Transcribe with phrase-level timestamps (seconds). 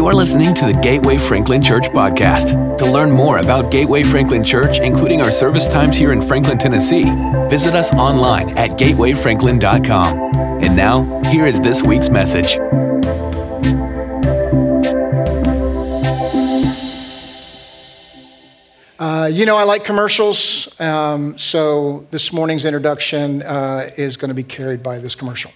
[0.00, 2.78] You're listening to the Gateway Franklin Church podcast.
[2.78, 7.04] To learn more about Gateway Franklin Church, including our service times here in Franklin, Tennessee,
[7.50, 10.18] visit us online at gatewayfranklin.com.
[10.64, 12.56] And now, here is this week's message.
[18.98, 24.34] Uh, you know, I like commercials, um, so this morning's introduction uh, is going to
[24.34, 25.52] be carried by this commercial.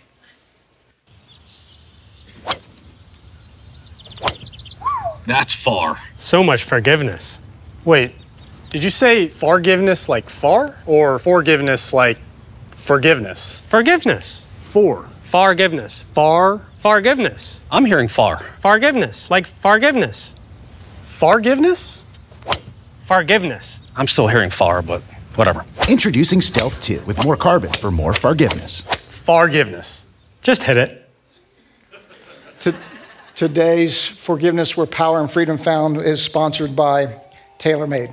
[5.27, 5.98] That's far.
[6.16, 7.38] So much forgiveness.
[7.84, 8.15] Wait,
[8.70, 12.19] did you say forgiveness like far or forgiveness like
[12.70, 13.60] forgiveness?
[13.68, 14.45] Forgiveness.
[14.59, 15.09] For.
[15.23, 16.01] Forgiveness.
[16.02, 16.62] Far.
[16.79, 17.60] Forgiveness.
[17.70, 18.38] I'm hearing far.
[18.60, 19.30] Forgiveness.
[19.30, 20.34] Like forgiveness.
[21.05, 22.04] Forgiveness?
[23.06, 23.80] Forgiveness.
[23.96, 25.01] I'm still hearing far, but
[25.37, 25.65] whatever.
[25.88, 28.80] Introducing Stealth 2 with more carbon for more forgiveness.
[28.80, 30.09] Forgiveness.
[30.43, 31.09] Just hit it.
[32.60, 32.74] To,
[33.34, 37.21] today's Forgiveness Where Power and Freedom Found is sponsored by
[37.59, 38.13] TaylorMade.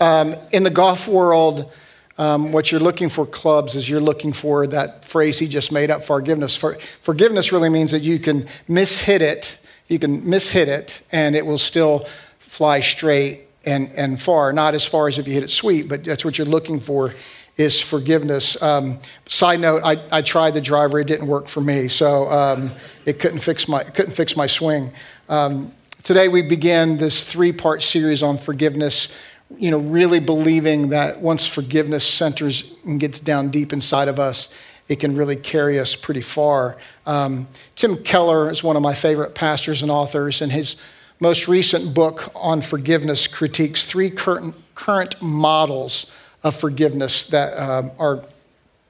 [0.00, 1.72] Um, in the golf world,
[2.18, 5.90] um, what you're looking for clubs is you're looking for that phrase he just made
[5.90, 6.56] up forgiveness.
[6.56, 11.44] For, forgiveness really means that you can mishit it you can mishit it and it
[11.44, 12.06] will still
[12.38, 14.52] fly straight and, and far.
[14.52, 17.12] Not as far as if you hit it sweet but that's what you're looking for
[17.56, 21.88] is forgiveness um, side note I, I, tried the driver it didn't work for me
[21.88, 22.70] so um,
[23.04, 24.90] it couldn't fix my couldn't fix my swing
[25.28, 25.72] um,
[26.02, 29.16] today we begin this three part series on forgiveness
[29.58, 34.52] you know, really believing that once forgiveness centers and gets down deep inside of us,
[34.88, 36.76] it can really carry us pretty far.
[37.06, 40.76] Um, Tim Keller is one of my favorite pastors and authors, and his
[41.20, 46.12] most recent book on forgiveness critiques three current, current models
[46.42, 48.22] of forgiveness that um, are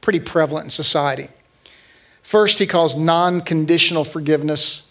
[0.01, 1.29] pretty prevalent in society.
[2.23, 4.91] First, he calls non conditional forgiveness,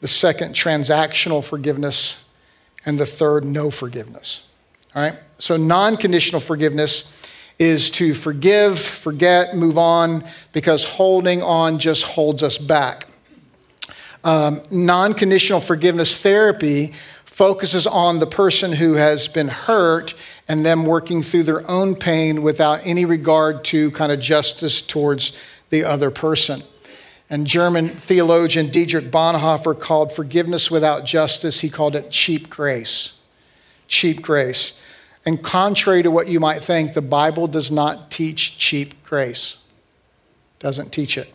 [0.00, 2.24] the second, transactional forgiveness,
[2.86, 4.46] and the third, no forgiveness.
[4.94, 5.18] All right?
[5.38, 7.10] So, non conditional forgiveness
[7.58, 13.06] is to forgive, forget, move on, because holding on just holds us back.
[14.24, 16.92] Um, non conditional forgiveness therapy
[17.24, 20.14] focuses on the person who has been hurt
[20.48, 25.38] and them working through their own pain without any regard to kind of justice towards
[25.70, 26.62] the other person.
[27.30, 33.14] And German theologian Dietrich Bonhoeffer called forgiveness without justice, he called it cheap grace.
[33.88, 34.78] Cheap grace.
[35.26, 39.56] And contrary to what you might think, the Bible does not teach cheap grace.
[40.58, 41.32] Doesn't teach it.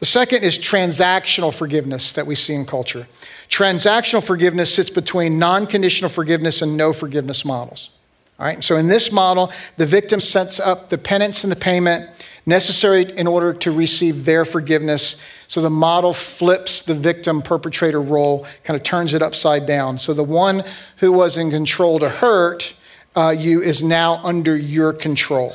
[0.00, 3.06] The second is transactional forgiveness that we see in culture.
[3.48, 7.90] Transactional forgiveness sits between non conditional forgiveness and no forgiveness models.
[8.38, 12.10] All right, so in this model, the victim sets up the penance and the payment
[12.44, 15.20] necessary in order to receive their forgiveness.
[15.48, 19.98] So the model flips the victim perpetrator role, kind of turns it upside down.
[19.98, 20.64] So the one
[20.98, 22.74] who was in control to hurt
[23.16, 25.54] uh, you is now under your control.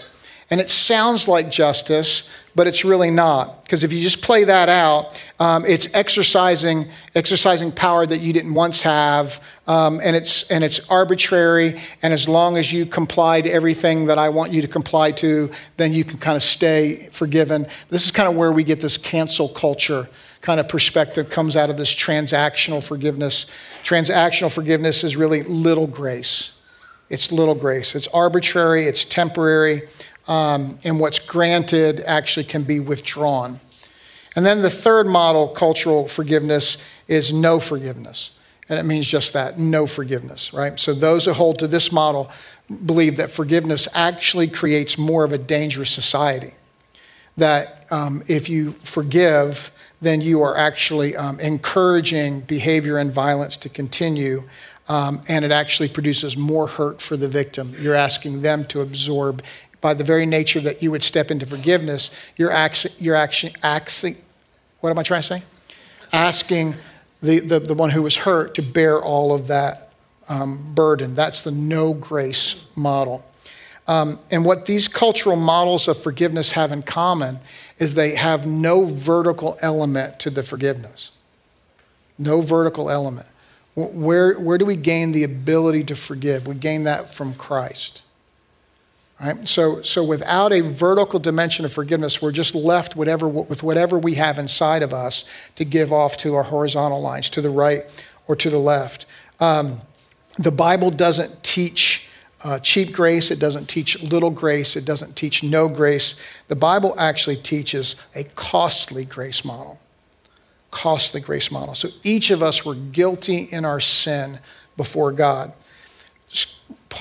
[0.50, 3.64] And it sounds like justice, but it's really not.
[3.64, 8.54] Because if you just play that out, um, it's exercising, exercising power that you didn't
[8.54, 11.80] once have, um, and, it's, and it's arbitrary.
[12.02, 15.52] And as long as you comply to everything that I want you to comply to,
[15.78, 17.68] then you can kind of stay forgiven.
[17.90, 20.08] This is kind of where we get this cancel culture
[20.42, 23.46] kind of perspective comes out of this transactional forgiveness.
[23.84, 26.54] Transactional forgiveness is really little grace.
[27.10, 27.94] It's little grace.
[27.94, 29.84] It's arbitrary, it's temporary,
[30.28, 33.60] um, and what's granted actually can be withdrawn.
[34.36, 38.32] And then the third model, cultural forgiveness, is no forgiveness.
[38.70, 40.80] And it means just that no forgiveness, right?
[40.80, 42.32] So those who hold to this model
[42.86, 46.54] believe that forgiveness actually creates more of a dangerous society.
[47.36, 53.70] That um, if you forgive, then you are actually um, encouraging behavior and violence to
[53.70, 54.44] continue
[54.92, 57.74] um, and it actually produces more hurt for the victim.
[57.80, 59.42] You're asking them to absorb.
[59.82, 64.16] By the very nature that you would step into forgiveness, you're actually, you're actually, actually
[64.80, 65.44] what am I trying to say?
[66.14, 66.76] Asking
[67.22, 69.92] the, the, the one who was hurt to bear all of that
[70.28, 71.16] um, burden.
[71.16, 73.26] That's the no grace model.
[73.88, 77.40] Um, and what these cultural models of forgiveness have in common
[77.78, 81.12] is they have no vertical element to the forgiveness.
[82.18, 83.28] No vertical element.
[83.76, 86.48] Where, where do we gain the ability to forgive?
[86.48, 88.04] We gain that from Christ.
[89.22, 89.48] Right?
[89.48, 94.16] So, so without a vertical dimension of forgiveness, we're just left whatever, with whatever we
[94.16, 95.26] have inside of us
[95.58, 97.84] to give off to our horizontal lines, to the right
[98.28, 99.06] or to the left.
[99.40, 99.78] Um,
[100.40, 102.08] the Bible doesn't teach
[102.44, 106.20] uh, cheap grace, it doesn't teach little grace, it doesn't teach no grace.
[106.48, 109.80] The Bible actually teaches a costly grace model
[110.72, 111.76] costly grace model.
[111.76, 114.40] So each of us were guilty in our sin
[114.78, 115.54] before God.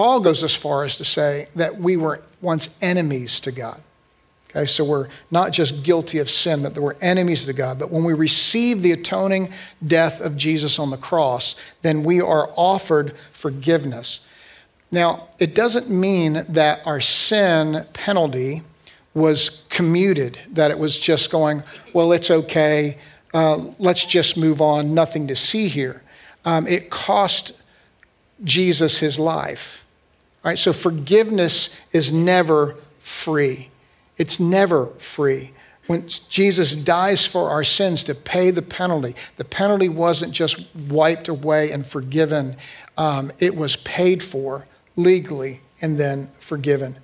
[0.01, 3.83] Paul goes as far as to say that we were once enemies to God.
[4.49, 7.79] Okay, so we're not just guilty of sin, but we're enemies to God.
[7.79, 9.51] But when we receive the atoning
[9.87, 14.27] death of Jesus on the cross, then we are offered forgiveness.
[14.91, 18.63] Now, it doesn't mean that our sin penalty
[19.13, 21.63] was commuted, that it was just going,
[21.93, 22.97] well, it's okay,
[23.35, 26.03] uh, let's just move on, nothing to see here.
[26.47, 27.53] Um, it cost
[28.43, 29.85] Jesus his life.
[30.43, 30.59] Right?
[30.59, 33.69] So forgiveness is never free.
[34.17, 35.53] It's never free.
[35.87, 41.27] When Jesus dies for our sins to pay the penalty, the penalty wasn't just wiped
[41.27, 42.57] away and forgiven,
[42.97, 46.97] um, it was paid for legally and then forgiven.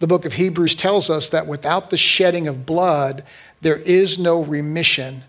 [0.00, 3.24] The book of Hebrews tells us that without the shedding of blood,
[3.62, 5.22] there is no remission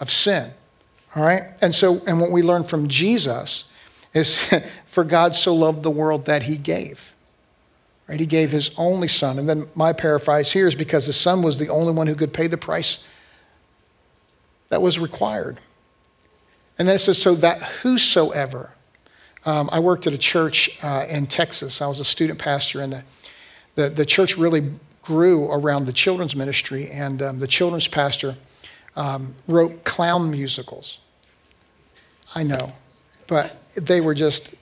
[0.00, 0.50] of sin.
[1.14, 1.44] All right?
[1.60, 3.64] And so, and what we learn from Jesus
[4.14, 4.38] is
[4.86, 7.12] for God so loved the world that he gave.
[8.08, 8.20] Right?
[8.20, 9.38] He gave his only son.
[9.38, 12.32] And then my paraphrase here is because the son was the only one who could
[12.32, 13.08] pay the price
[14.68, 15.58] that was required.
[16.78, 18.72] And then it says, so that whosoever.
[19.46, 21.82] Um, I worked at a church uh, in Texas.
[21.82, 23.04] I was a student pastor, and the,
[23.74, 24.72] the, the church really
[25.02, 26.90] grew around the children's ministry.
[26.90, 28.36] And um, the children's pastor
[28.96, 30.98] um, wrote clown musicals.
[32.34, 32.72] I know,
[33.26, 34.54] but they were just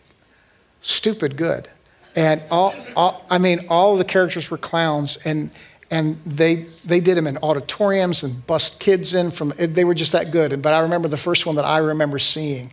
[0.81, 1.69] stupid good.
[2.15, 5.51] And all, all, I mean, all the characters were clowns, and
[5.91, 9.53] and they they did them in auditoriums and bust kids in from.
[9.59, 10.61] Eh, they were just that good.
[10.61, 12.71] But I remember the first one that I remember seeing,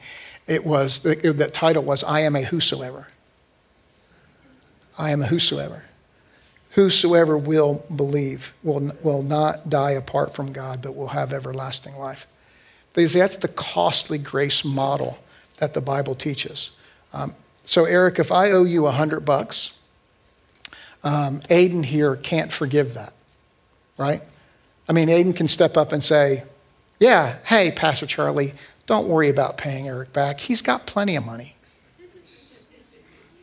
[0.47, 3.07] it was the, title was "I am a whosoever."
[4.97, 5.85] I am a whosoever.
[6.71, 12.27] Whosoever will believe will, will not die apart from God, but will have everlasting life.
[12.93, 15.17] That's the costly grace model
[15.59, 16.71] that the Bible teaches.
[17.13, 19.73] Um, so, Eric, if I owe you a hundred bucks,
[21.03, 23.13] um, Aiden here can't forgive that,
[23.97, 24.21] right?
[24.87, 26.43] I mean, Aiden can step up and say,
[26.99, 28.53] "Yeah, hey, Pastor Charlie,
[28.85, 30.39] don't worry about paying Eric back.
[30.39, 31.55] He's got plenty of money."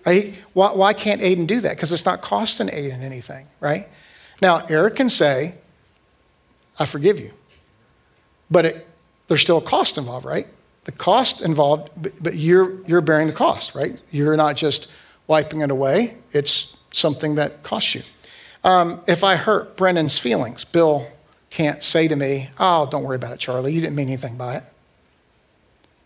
[0.04, 0.34] Right?
[0.52, 1.76] Why, why can't Aiden do that?
[1.76, 3.88] Because it's not costing Aiden anything, right?
[4.40, 5.54] Now, Eric can say,
[6.78, 7.32] "I forgive you,"
[8.50, 8.86] but it,
[9.28, 10.46] there's still a cost involved, right?
[10.86, 11.90] The cost involved,
[12.22, 14.00] but you're, you're bearing the cost, right?
[14.12, 14.88] You're not just
[15.26, 18.02] wiping it away, it's something that costs you.
[18.62, 21.08] Um, if I hurt Brennan's feelings, Bill
[21.50, 23.72] can't say to me, Oh, don't worry about it, Charlie.
[23.72, 24.64] You didn't mean anything by it.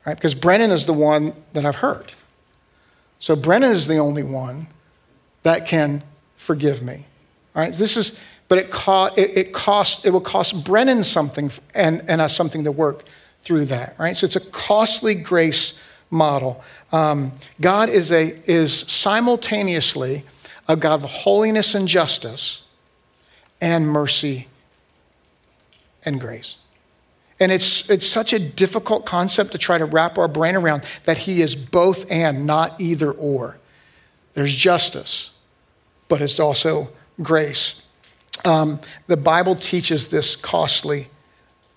[0.06, 0.16] Right?
[0.16, 2.14] Because Brennan is the one that I've hurt.
[3.18, 4.68] So Brennan is the only one
[5.42, 6.02] that can
[6.36, 7.04] forgive me.
[7.54, 7.74] Right?
[7.74, 8.18] This is,
[8.48, 12.64] but it, co- it, it, cost, it will cost Brennan something and, and us something
[12.64, 13.04] to work
[13.42, 14.16] through that, right?
[14.16, 16.62] So it's a costly grace model.
[16.92, 20.22] Um, God is, a, is simultaneously
[20.68, 22.62] a God of holiness and justice
[23.60, 24.48] and mercy
[26.04, 26.56] and grace.
[27.38, 31.18] And it's, it's such a difficult concept to try to wrap our brain around that
[31.18, 33.58] He is both and, not either or.
[34.34, 35.30] There's justice,
[36.08, 36.90] but it's also
[37.22, 37.82] grace.
[38.44, 41.08] Um, the Bible teaches this costly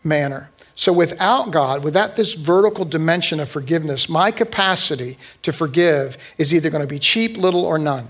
[0.03, 0.49] manner.
[0.75, 6.69] So, without God, without this vertical dimension of forgiveness, my capacity to forgive is either
[6.71, 8.07] going to be cheap, little, or none.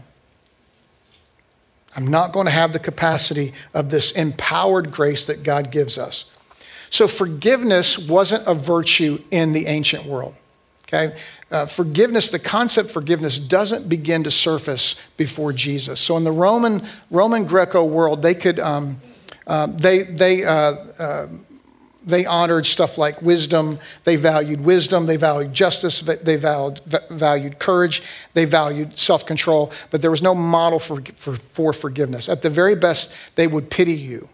[1.96, 6.32] I'm not going to have the capacity of this empowered grace that God gives us.
[6.90, 10.34] So, forgiveness wasn't a virtue in the ancient world.
[10.88, 11.16] Okay?
[11.52, 16.00] Uh, forgiveness, the concept forgiveness doesn't begin to surface before Jesus.
[16.00, 18.60] So, in the Roman, Roman Greco world, they could.
[18.60, 19.00] Um,
[19.46, 21.28] uh, they, they uh, uh
[22.06, 23.80] they honored stuff like wisdom.
[24.04, 25.06] They valued wisdom.
[25.06, 26.02] They valued justice.
[26.02, 28.04] They valued, valued courage.
[28.34, 29.72] They valued self control.
[29.90, 32.28] But there was no model for, for, for forgiveness.
[32.28, 34.30] At the very best, they would pity you.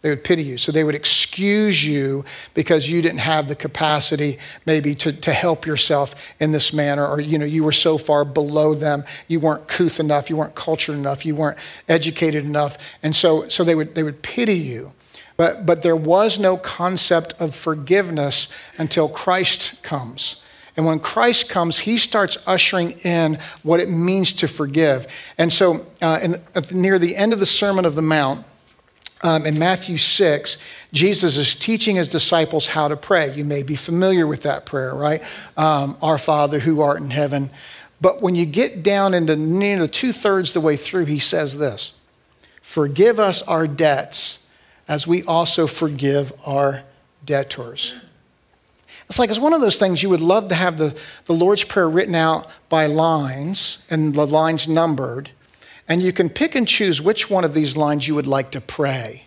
[0.00, 0.58] They would pity you.
[0.58, 5.66] So they would excuse you because you didn't have the capacity maybe to, to help
[5.66, 9.66] yourself in this manner, or you know, you were so far below them, you weren't
[9.66, 11.58] couth enough, you weren't cultured enough, you weren't
[11.88, 12.78] educated enough.
[13.02, 14.92] And so, so they, would, they would pity you.
[15.38, 20.42] But, but there was no concept of forgiveness until Christ comes.
[20.76, 25.06] And when Christ comes, he starts ushering in what it means to forgive.
[25.38, 26.34] And so, uh, in,
[26.72, 28.44] near the end of the Sermon of the Mount,
[29.22, 30.58] um, in Matthew 6,
[30.92, 33.32] Jesus is teaching his disciples how to pray.
[33.32, 35.22] You may be familiar with that prayer, right?
[35.56, 37.50] Um, Our Father who art in heaven.
[38.00, 41.58] But when you get down into near the two thirds the way through, he says
[41.58, 41.92] this
[42.60, 44.37] Forgive us our debts
[44.88, 46.82] as we also forgive our
[47.24, 47.94] debtors.
[49.06, 51.64] It's like it's one of those things you would love to have the, the Lord's
[51.64, 55.30] Prayer written out by lines and the lines numbered,
[55.86, 58.60] and you can pick and choose which one of these lines you would like to
[58.60, 59.24] pray.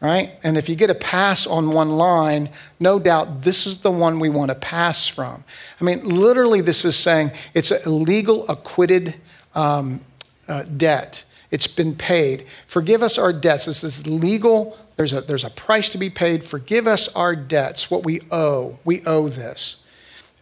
[0.00, 0.32] Right?
[0.42, 4.18] And if you get a pass on one line, no doubt this is the one
[4.18, 5.44] we want to pass from.
[5.80, 9.14] I mean, literally, this is saying it's a legal acquitted
[9.54, 10.00] um,
[10.48, 11.24] uh, debt.
[11.52, 12.44] It's been paid.
[12.66, 13.66] Forgive us our debts.
[13.66, 16.44] This is legal there's a, there's a price to be paid.
[16.44, 18.78] Forgive us our debts, what we owe.
[18.84, 19.76] We owe this.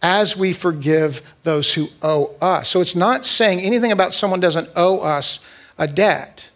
[0.01, 2.69] As we forgive those who owe us.
[2.69, 5.45] So it's not saying anything about someone doesn't owe us
[5.77, 6.49] a debt.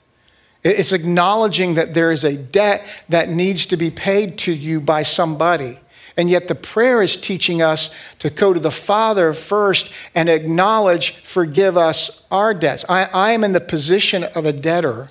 [0.63, 5.03] It's acknowledging that there is a debt that needs to be paid to you by
[5.03, 5.79] somebody.
[6.17, 11.15] And yet the prayer is teaching us to go to the Father first and acknowledge,
[11.17, 12.85] forgive us our debts.
[12.87, 15.09] I, I am in the position of a debtor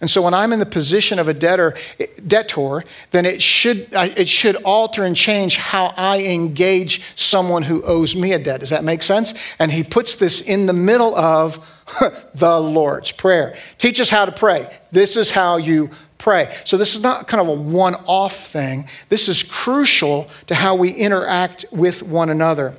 [0.00, 1.74] and so when I'm in the position of a debtor,
[2.24, 8.14] debtor, then it should, it should alter and change how I engage someone who owes
[8.14, 8.60] me a debt.
[8.60, 9.56] Does that make sense?
[9.58, 11.66] And he puts this in the middle of
[12.34, 13.56] the Lord's Prayer.
[13.78, 14.72] Teach us how to pray.
[14.92, 16.54] This is how you pray.
[16.64, 18.86] So this is not kind of a one off thing.
[19.08, 22.76] This is crucial to how we interact with one another.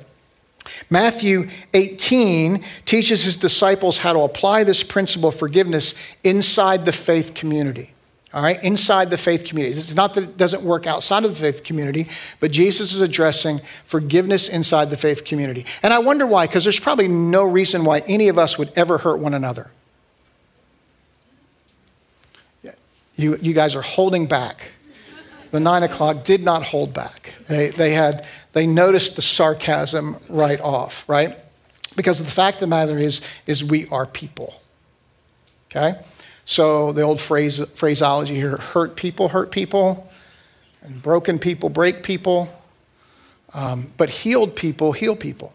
[0.88, 7.34] Matthew 18 teaches his disciples how to apply this principle of forgiveness inside the faith
[7.34, 7.92] community.
[8.32, 9.72] All right, inside the faith community.
[9.72, 12.06] It's not that it doesn't work outside of the faith community,
[12.38, 15.66] but Jesus is addressing forgiveness inside the faith community.
[15.82, 18.98] And I wonder why, because there's probably no reason why any of us would ever
[18.98, 19.72] hurt one another.
[23.20, 24.72] You, you guys are holding back.
[25.50, 27.34] The nine o'clock did not hold back.
[27.48, 31.36] They, they had they noticed the sarcasm right off, right?
[31.96, 34.62] Because the fact of the matter is, is we are people.
[35.70, 36.00] Okay?
[36.44, 40.10] So the old phrase, phraseology here hurt people hurt people,
[40.82, 42.48] and broken people break people,
[43.52, 45.52] um, but healed people heal people.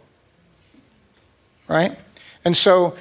[1.67, 1.98] Right?
[2.45, 2.95] And so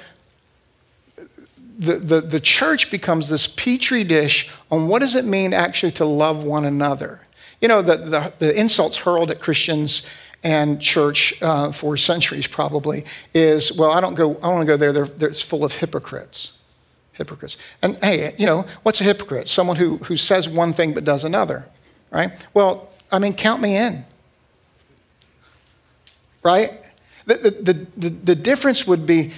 [1.77, 6.05] the, the, the church becomes this petri dish on what does it mean actually to
[6.05, 7.21] love one another.
[7.61, 10.07] You know, the, the, the insults hurled at Christians
[10.43, 13.03] and church uh, for centuries probably
[13.33, 14.93] is, well, I don't go, I don't want to go there.
[14.93, 16.53] They're, they're, it's full of hypocrites.
[17.13, 17.57] Hypocrites.
[17.81, 19.47] And hey, you know, what's a hypocrite?
[19.47, 21.67] Someone who, who says one thing but does another,
[22.11, 22.31] right?
[22.53, 24.05] Well, I mean, count me in,
[26.43, 26.71] right?
[27.25, 29.31] The, the, the, the difference would be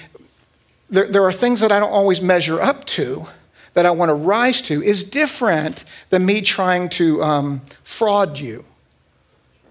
[0.90, 3.28] there, there are things that I don't always measure up to,
[3.74, 8.66] that I want to rise to is different than me trying to um, fraud you.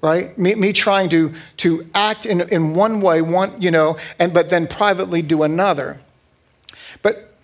[0.01, 0.39] Right?
[0.39, 4.49] Me, me trying to, to act in, in one way, one, you know, and, but
[4.49, 5.99] then privately do another.
[7.03, 7.35] But,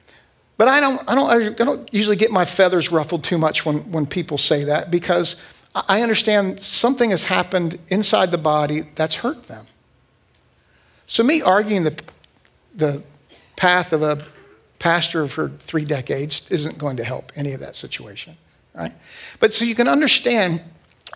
[0.56, 3.78] but I, don't, I, don't, I don't usually get my feathers ruffled too much when,
[3.90, 5.42] when people say that because
[5.74, 9.66] I understand something has happened inside the body that's hurt them.
[11.06, 12.00] So, me arguing the,
[12.74, 13.02] the
[13.62, 14.20] path of a
[14.80, 18.36] pastor for three decades isn't going to help any of that situation,
[18.74, 18.90] right?
[19.38, 20.60] But so you can understand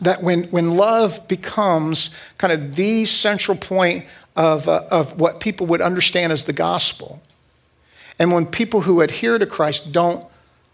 [0.01, 4.05] that when, when love becomes kind of the central point
[4.37, 7.21] of, uh, of what people would understand as the gospel,
[8.17, 10.25] and when people who adhere to Christ don't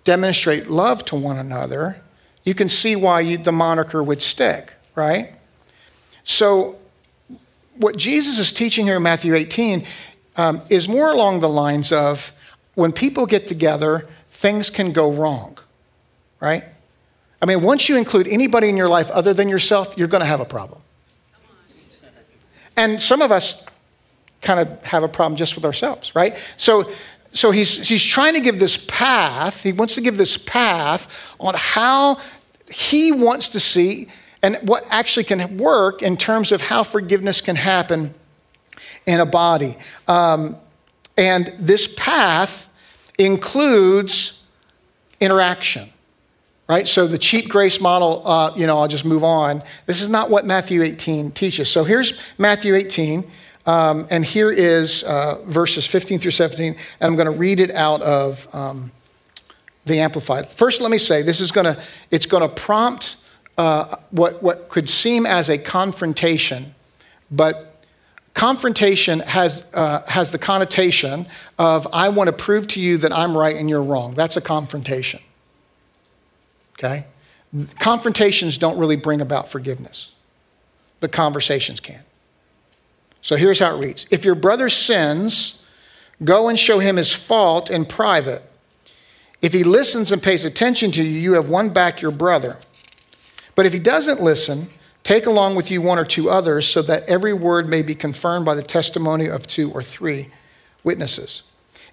[0.04, 2.02] demonstrate love to one another,
[2.44, 5.32] you can see why you, the moniker would stick, right?
[6.22, 6.76] So,
[7.78, 9.86] what Jesus is teaching here in Matthew 18
[10.36, 12.32] um, is more along the lines of
[12.74, 15.58] when people get together, things can go wrong,
[16.40, 16.64] right?
[17.40, 20.26] I mean, once you include anybody in your life other than yourself, you're going to
[20.26, 20.80] have a problem.
[22.76, 23.66] And some of us
[24.40, 26.36] kind of have a problem just with ourselves, right?
[26.56, 26.90] So,
[27.32, 31.54] so he's, he's trying to give this path, he wants to give this path on
[31.56, 32.18] how
[32.70, 34.08] he wants to see
[34.42, 38.14] and what actually can work in terms of how forgiveness can happen
[39.06, 39.76] in a body.
[40.08, 40.56] Um,
[41.16, 42.70] and this path
[43.18, 44.44] includes
[45.20, 45.88] interaction,
[46.68, 46.88] right?
[46.88, 49.62] So the cheap grace model, uh, you know, I'll just move on.
[49.86, 51.70] This is not what Matthew 18 teaches.
[51.70, 53.24] So here's Matthew 18.
[53.64, 57.70] Um, and here is uh, verses 15 through 17, and I'm going to read it
[57.70, 58.90] out of um,
[59.86, 60.48] the Amplified.
[60.48, 61.80] First, let me say this is going to
[62.10, 63.16] it's going to prompt
[63.56, 66.74] uh, what what could seem as a confrontation,
[67.30, 67.71] but
[68.34, 71.26] Confrontation has, uh, has the connotation
[71.58, 74.14] of, I want to prove to you that I'm right and you're wrong.
[74.14, 75.20] That's a confrontation.
[76.78, 77.04] Okay?
[77.78, 80.12] Confrontations don't really bring about forgiveness,
[81.00, 82.00] but conversations can.
[83.20, 85.64] So here's how it reads If your brother sins,
[86.24, 88.42] go and show him his fault in private.
[89.42, 92.58] If he listens and pays attention to you, you have won back your brother.
[93.54, 94.68] But if he doesn't listen,
[95.02, 98.44] Take along with you one or two others, so that every word may be confirmed
[98.44, 100.28] by the testimony of two or three
[100.84, 101.42] witnesses.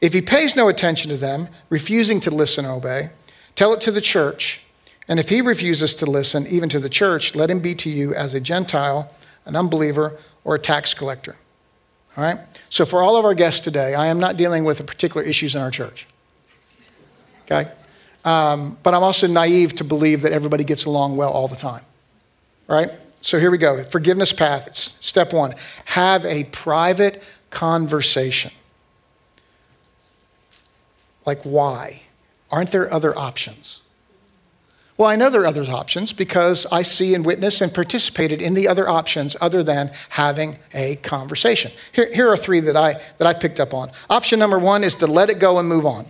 [0.02, 3.10] If he pays no attention to them, refusing to listen and obey,
[3.56, 4.64] tell it to the church.
[5.08, 8.14] And if he refuses to listen, even to the church, let him be to you
[8.14, 9.12] as a Gentile,
[9.46, 11.36] an unbeliever, or a tax collector.
[12.16, 12.40] All right?
[12.70, 15.56] So, for all of our guests today, I am not dealing with the particular issues
[15.56, 16.08] in our church.
[17.44, 17.70] Okay?
[18.24, 21.84] Um, but I'm also naive to believe that everybody gets along well all the time.
[22.70, 22.92] All right?
[23.22, 23.84] So, here we go.
[23.84, 24.68] Forgiveness path.
[24.68, 28.52] It's step one have a private conversation.
[31.26, 32.04] Like, why?
[32.52, 33.82] Aren't there other options?
[35.00, 38.54] Well, I know there are other options because I see and witness and participated in
[38.54, 41.72] the other options other than having a conversation.
[41.94, 43.92] Here, here are three that, I, that I've picked up on.
[44.10, 46.06] Option number one is to let it go and move on.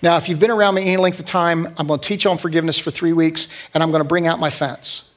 [0.00, 2.38] Now, if you've been around me any length of time, I'm going to teach on
[2.38, 5.07] forgiveness for three weeks and I'm going to bring out my fence.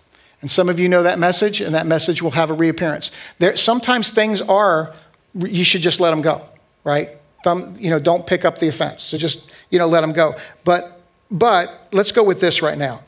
[0.42, 3.12] And some of you know that message, and that message will have a reappearance.
[3.38, 4.94] There, sometimes things are,
[5.36, 6.48] you should just let them go,
[6.84, 7.10] right?
[7.44, 9.04] Thumb, you know, don't pick up the offense.
[9.04, 10.36] So just, you know, let them go.
[10.64, 13.02] But but let's go with this right now.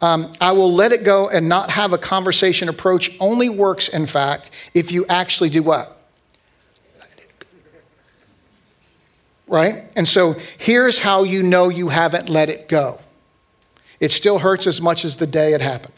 [0.00, 4.06] Um, I will let it go and not have a conversation approach only works, in
[4.06, 5.94] fact, if you actually do what?
[9.46, 9.90] Right?
[9.96, 12.98] And so here's how you know you haven't let it go
[14.00, 15.97] it still hurts as much as the day it happened.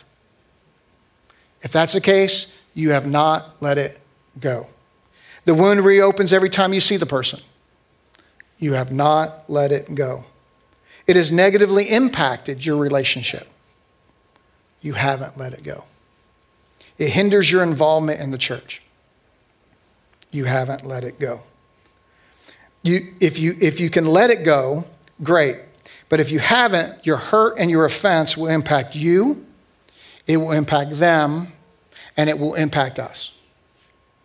[1.62, 4.00] If that's the case, you have not let it
[4.38, 4.68] go.
[5.44, 7.40] The wound reopens every time you see the person.
[8.58, 10.24] You have not let it go.
[11.06, 13.48] It has negatively impacted your relationship.
[14.80, 15.84] You haven't let it go.
[16.98, 18.82] It hinders your involvement in the church.
[20.30, 21.42] You haven't let it go.
[22.82, 24.84] You, if, you, if you can let it go,
[25.22, 25.58] great.
[26.08, 29.44] But if you haven't, your hurt and your offense will impact you,
[30.30, 31.48] it will impact them,
[32.16, 33.32] and it will impact us.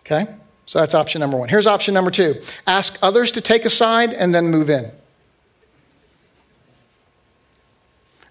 [0.01, 0.27] Okay?
[0.65, 1.49] So that's option number one.
[1.49, 4.91] Here's option number two ask others to take a side and then move in.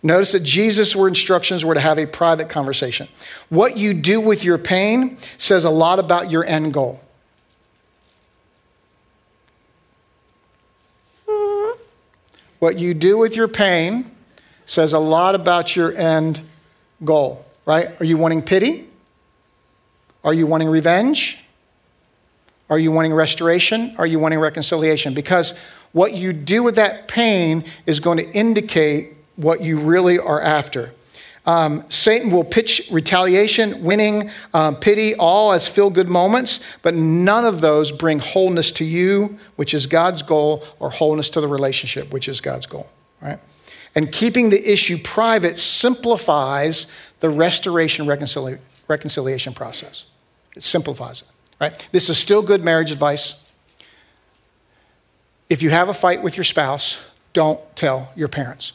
[0.03, 3.09] Notice that Jesus' were instructions were to have a private conversation.
[3.49, 7.01] What you do with your pain says a lot about your end goal.
[12.59, 14.11] What you do with your pain
[14.67, 16.41] says a lot about your end
[17.05, 18.01] goal, right?
[18.01, 18.87] Are you wanting pity?
[20.23, 21.45] Are you wanting revenge?
[22.71, 23.95] Are you wanting restoration?
[23.99, 25.15] Are you wanting reconciliation?
[25.15, 25.57] Because
[25.93, 30.93] what you do with that pain is going to indicate what you really are after.
[31.47, 37.45] Um, Satan will pitch retaliation, winning, um, pity, all as feel good moments, but none
[37.45, 42.11] of those bring wholeness to you, which is God's goal, or wholeness to the relationship,
[42.13, 42.89] which is God's goal.
[43.21, 43.39] Right?
[43.95, 50.07] And keeping the issue private simplifies the restoration reconcili- reconciliation process.
[50.57, 51.29] It simplifies it.
[51.61, 51.89] Right?
[51.93, 53.41] This is still good marriage advice.
[55.49, 57.01] If you have a fight with your spouse,
[57.33, 58.73] don't tell your parents.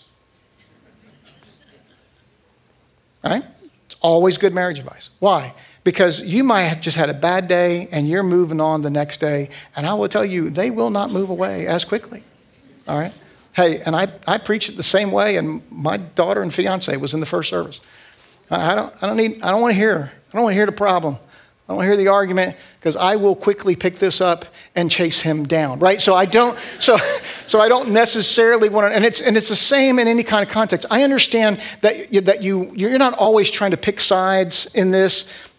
[3.23, 3.43] Right?
[3.85, 5.09] It's always good marriage advice.
[5.19, 5.53] Why?
[5.83, 9.19] Because you might have just had a bad day and you're moving on the next
[9.19, 12.23] day, and I will tell you, they will not move away as quickly.
[12.87, 13.13] All right?
[13.53, 17.13] Hey, and I, I preach it the same way, and my daughter and fiance was
[17.13, 17.81] in the first service.
[18.49, 20.57] I, I don't, I don't need, I don't want to hear, I don't want to
[20.57, 21.15] hear the problem.
[21.15, 24.89] I don't want to hear the argument because I will quickly pick this up and
[24.89, 26.01] chase him down, right?
[26.01, 29.55] So I don't, so, so I don't necessarily want to, and it's, and it's the
[29.55, 30.87] same in any kind of context.
[30.89, 35.53] I understand that, that you, you're not always trying to pick sides in this.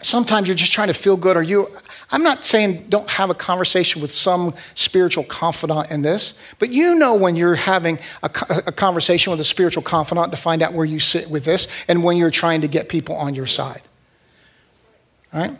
[0.00, 1.66] Sometimes you're just trying to feel good or you,
[2.10, 6.98] I'm not saying don't have a conversation with some spiritual confidant in this, but you
[6.98, 8.30] know when you're having a,
[8.66, 12.02] a conversation with a spiritual confidant to find out where you sit with this and
[12.02, 13.82] when you're trying to get people on your side.
[15.32, 15.54] Right?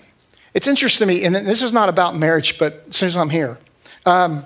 [0.54, 3.58] It's interesting to me, and this is not about marriage, but since I'm here,
[4.06, 4.42] um,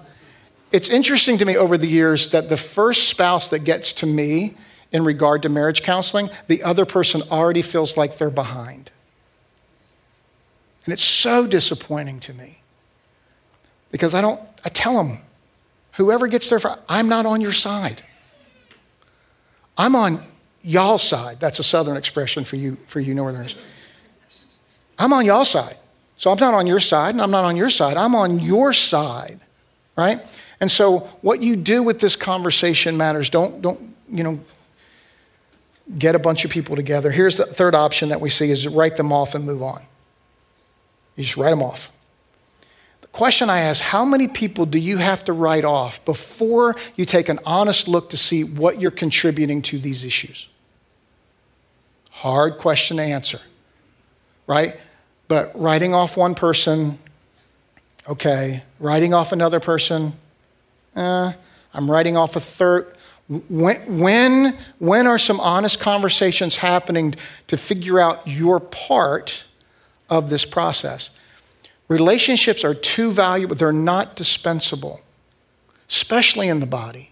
[0.72, 4.54] it's interesting to me over the years that the first spouse that gets to me
[4.90, 8.90] in regard to marriage counseling, the other person already feels like they're behind.
[10.85, 12.62] And it's so disappointing to me
[13.90, 15.18] because I don't, I tell them,
[15.92, 18.03] whoever gets there, for, I'm not on your side.
[19.79, 20.21] I'm on
[20.62, 21.40] y'all's side.
[21.40, 23.57] That's a southern expression for you, for you northerners.
[24.99, 25.77] I'm on y'all side.
[26.16, 27.97] So I'm not on your side, and I'm not on your side.
[27.97, 29.40] I'm on your side,
[29.97, 30.21] right?
[30.61, 33.29] And so what you do with this conversation matters.
[33.29, 34.40] Don't, don't, you know,
[35.99, 37.11] get a bunch of people together.
[37.11, 39.83] Here's the third option that we see is write them off and move on.
[41.16, 41.90] You just write them off.
[43.03, 47.05] The question I ask, how many people do you have to write off before you
[47.05, 50.48] take an honest look to see what you're contributing to these issues?
[52.11, 53.40] Hard question to answer.
[54.46, 54.77] right?
[55.29, 56.98] But writing off one person,
[58.09, 58.62] okay.
[58.79, 60.12] Writing off another person,
[60.94, 61.33] uh,
[61.75, 62.94] I'm writing off a third.
[63.29, 67.14] When, when, when are some honest conversations happening
[67.46, 69.44] to figure out your part
[70.12, 71.11] of this process?
[71.88, 75.01] Relationships are too valuable, they're not dispensable,
[75.88, 77.11] especially in the body.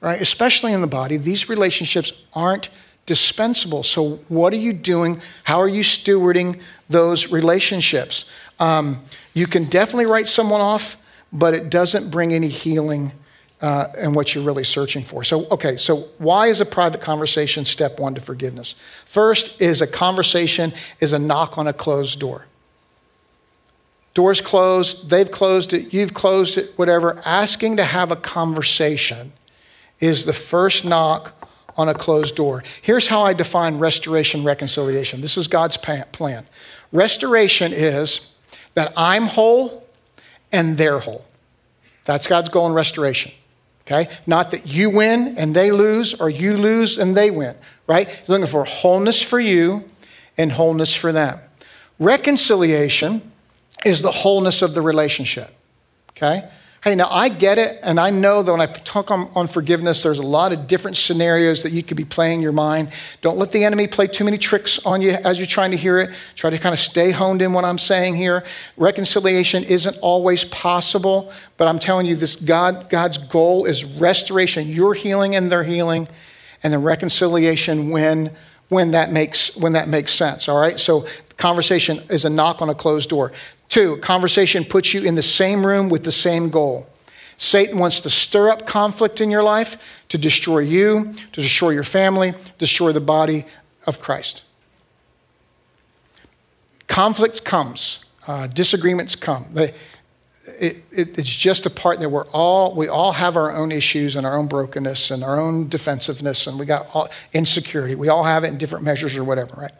[0.00, 0.20] Right?
[0.20, 2.70] Especially in the body, these relationships aren't
[3.06, 3.82] dispensable.
[3.84, 5.20] So, what are you doing?
[5.44, 8.24] How are you stewarding those relationships?
[8.58, 10.96] Um, you can definitely write someone off,
[11.32, 13.12] but it doesn't bring any healing
[13.62, 15.22] uh, and what you're really searching for.
[15.22, 18.74] So, okay, so why is a private conversation step one to forgiveness?
[19.04, 22.46] First is a conversation is a knock on a closed door.
[24.14, 27.22] Doors closed, they've closed it, you've closed it, whatever.
[27.24, 29.32] Asking to have a conversation
[30.00, 31.32] is the first knock
[31.76, 32.62] on a closed door.
[32.82, 35.22] Here's how I define restoration reconciliation.
[35.22, 36.46] This is God's plan.
[36.90, 38.34] Restoration is
[38.74, 39.86] that I'm whole
[40.50, 41.24] and they're whole.
[42.04, 43.32] That's God's goal in restoration.
[43.92, 44.10] Okay?
[44.26, 47.54] Not that you win and they lose, or you lose and they win,
[47.86, 48.08] right?
[48.08, 49.84] He's looking for wholeness for you
[50.38, 51.38] and wholeness for them.
[51.98, 53.30] Reconciliation
[53.84, 55.50] is the wholeness of the relationship.
[56.10, 56.48] Okay?
[56.82, 60.02] Hey, now I get it, and I know that when I talk on, on, forgiveness,
[60.02, 62.88] there's a lot of different scenarios that you could be playing in your mind.
[63.20, 66.00] Don't let the enemy play too many tricks on you as you're trying to hear
[66.00, 66.10] it.
[66.34, 68.42] Try to kind of stay honed in what I'm saying here.
[68.76, 74.66] Reconciliation isn't always possible, but I'm telling you, this God, God's goal is restoration.
[74.66, 76.08] Your healing and their healing,
[76.64, 78.32] and then reconciliation when
[78.70, 81.04] when that makes when that makes sense all right so
[81.42, 83.32] conversation is a knock on a closed door
[83.72, 86.86] Two, conversation puts you in the same room with the same goal.
[87.38, 91.82] Satan wants to stir up conflict in your life to destroy you, to destroy your
[91.82, 93.46] family, destroy the body
[93.86, 94.44] of Christ.
[96.86, 99.46] Conflict comes, uh, disagreements come.
[99.56, 99.74] It,
[100.60, 104.26] it, it's just a part that we're all we all have our own issues and
[104.26, 107.94] our own brokenness and our own defensiveness and we got all, insecurity.
[107.94, 109.72] We all have it in different measures or whatever, right?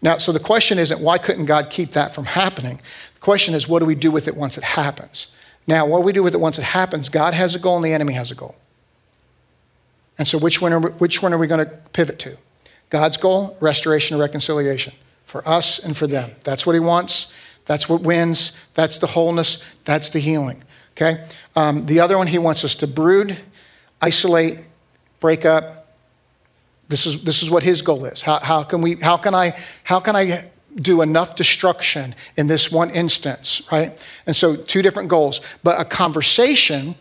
[0.00, 2.80] Now, so the question isn't why couldn't God keep that from happening?
[3.14, 5.28] The question is what do we do with it once it happens?
[5.66, 7.08] Now, what do we do with it once it happens?
[7.08, 8.56] God has a goal and the enemy has a goal.
[10.16, 12.36] And so, which one are we, which one are we going to pivot to?
[12.90, 16.30] God's goal, restoration and reconciliation for us and for them.
[16.44, 17.32] That's what He wants.
[17.66, 18.58] That's what wins.
[18.74, 19.62] That's the wholeness.
[19.84, 20.64] That's the healing.
[20.96, 21.24] Okay?
[21.54, 23.36] Um, the other one, He wants us to brood,
[24.00, 24.60] isolate,
[25.20, 25.87] break up,
[26.88, 28.22] this is, this is what his goal is.
[28.22, 32.72] How, how, can we, how, can I, how can I do enough destruction in this
[32.72, 34.04] one instance, right?
[34.26, 35.40] And so, two different goals.
[35.62, 36.94] But a conversation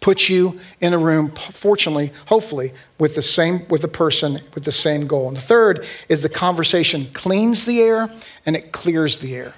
[0.00, 4.72] puts you in a room, fortunately, hopefully, with the same, with a person with the
[4.72, 5.28] same goal.
[5.28, 8.10] And the third is the conversation cleans the air
[8.46, 9.54] and it clears the air.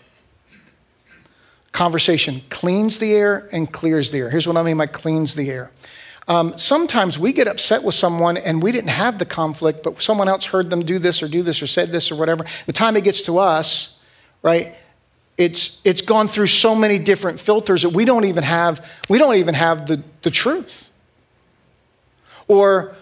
[1.72, 4.30] Conversation cleans the air and clears the air.
[4.30, 5.70] Here's what I mean by cleans the air.
[6.31, 10.29] Um, sometimes we get upset with someone and we didn't have the conflict, but someone
[10.29, 12.45] else heard them do this or do this or said this or whatever.
[12.66, 13.99] The time it gets to us,
[14.40, 14.77] right?
[15.37, 19.35] It's, it's gone through so many different filters that we don't even have, we don't
[19.35, 20.88] even have the, the truth.
[22.47, 22.95] Or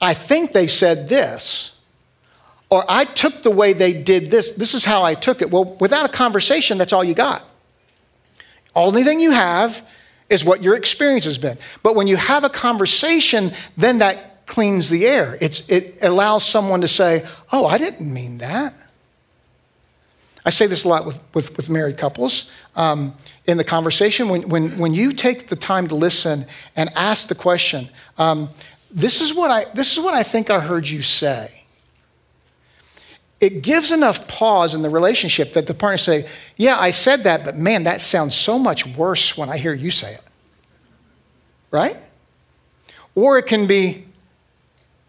[0.00, 1.76] I think they said this,
[2.70, 4.52] or I took the way they did this.
[4.52, 5.50] This is how I took it.
[5.50, 7.44] Well, without a conversation, that's all you got.
[8.74, 9.86] Only thing you have
[10.30, 11.58] is what your experience has been.
[11.82, 15.36] But when you have a conversation, then that cleans the air.
[15.40, 18.74] It's, it allows someone to say, Oh, I didn't mean that.
[20.44, 23.14] I say this a lot with, with, with married couples um,
[23.46, 24.28] in the conversation.
[24.28, 28.48] When, when, when you take the time to listen and ask the question, um,
[28.90, 31.57] this, is what I, this is what I think I heard you say
[33.40, 37.44] it gives enough pause in the relationship that the partner say, Yeah, I said that,
[37.44, 40.22] but man, that sounds so much worse when I hear you say it.
[41.70, 41.96] Right?
[43.14, 44.06] Or it can be,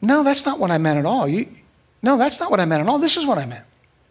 [0.01, 1.27] No, that's not what I meant at all.
[1.27, 1.47] You,
[2.03, 2.99] no, that's not what I meant at all.
[2.99, 3.65] This is what I meant.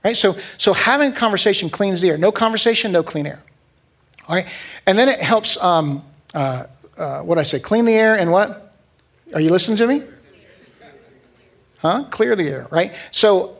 [0.04, 0.16] Right?
[0.16, 2.18] So, so having a conversation cleans the air.
[2.18, 3.42] No conversation, no clean air.
[4.28, 4.48] All right?
[4.86, 6.04] And then it helps, um,
[6.34, 6.64] uh,
[6.96, 8.76] uh, what I say, clean the air and what?
[9.32, 10.02] Are you listening to me?
[11.78, 12.04] Huh?
[12.10, 12.92] Clear the air, right?
[13.12, 13.57] So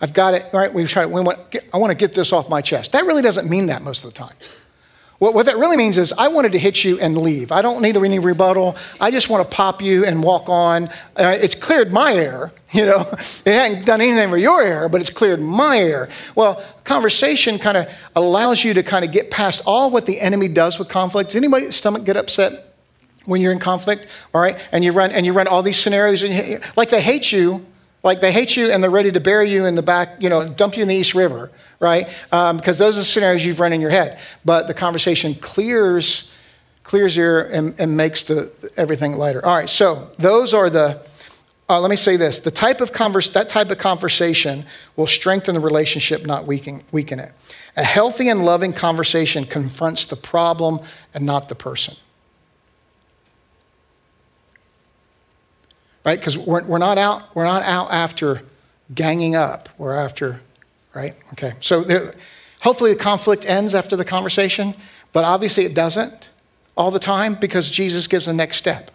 [0.00, 0.72] I've got it, right?
[0.72, 1.38] We've tried, we want,
[1.74, 2.92] I want to get this off my chest.
[2.92, 4.34] That really doesn't mean that most of the time.
[5.20, 7.52] What, what that really means is I wanted to hit you and leave.
[7.52, 8.74] I don't need any rebuttal.
[8.98, 10.88] I just want to pop you and walk on.
[11.14, 13.04] Uh, it's cleared my air, you know.
[13.44, 16.08] It hadn't done anything for your air, but it's cleared my air.
[16.34, 20.48] Well, conversation kind of allows you to kind of get past all what the enemy
[20.48, 21.30] does with conflict.
[21.30, 22.74] Does anybody stomach get upset
[23.26, 24.06] when you're in conflict?
[24.32, 27.02] All right, and you run and you run all these scenarios, and you, like they
[27.02, 27.66] hate you
[28.02, 30.48] Like they hate you and they're ready to bury you in the back, you know,
[30.48, 32.08] dump you in the East River, right?
[32.32, 34.18] Um, because those are the scenarios you've run in your head.
[34.44, 36.30] But the conversation clears,
[36.82, 39.44] clears here and, and makes the, everything lighter.
[39.44, 41.06] All right, so those are the,
[41.68, 44.64] uh, let me say this: the type of converse, that type of conversation
[44.96, 47.32] will strengthen the relationship, not weaken, weaken it.
[47.76, 50.80] A healthy and loving conversation confronts the problem
[51.14, 51.94] and not the person.
[56.04, 56.18] Right?
[56.18, 58.42] Because we're, we're, not out, we're not out after
[58.94, 59.68] ganging up.
[59.78, 60.40] We're after,
[60.94, 61.14] right?
[61.32, 61.52] Okay.
[61.60, 62.12] So there,
[62.60, 64.74] hopefully the conflict ends after the conversation,
[65.12, 66.30] but obviously it doesn't
[66.76, 68.90] all the time because Jesus gives the next step.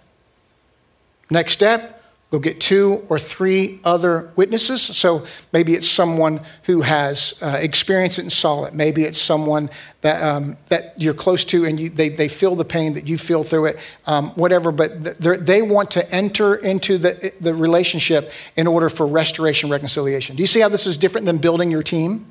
[1.30, 1.95] Next step,
[2.32, 4.82] Go get two or three other witnesses.
[4.82, 8.74] So maybe it's someone who has uh, experienced it and saw it.
[8.74, 9.70] Maybe it's someone
[10.02, 13.18] that, um, that you're close to and you, they, they feel the pain that you
[13.20, 14.72] feel through it, um, whatever.
[14.72, 20.36] But they want to enter into the, the relationship in order for restoration, reconciliation.
[20.36, 22.26] Do you see how this is different than building your team?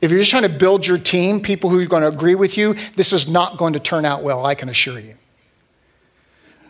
[0.00, 2.56] If you're just trying to build your team, people who are going to agree with
[2.56, 5.16] you, this is not going to turn out well, I can assure you.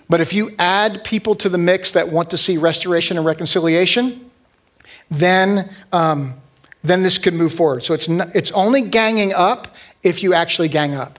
[0.09, 4.31] But if you add people to the mix that want to see restoration and reconciliation,
[5.11, 6.35] then, um,
[6.83, 7.83] then this could move forward.
[7.83, 9.69] So it's, it's only ganging up
[10.03, 11.19] if you actually gang up.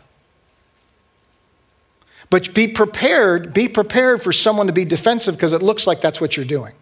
[2.29, 6.21] But be prepared, be prepared for someone to be defensive because it looks like that's
[6.21, 6.73] what you're doing.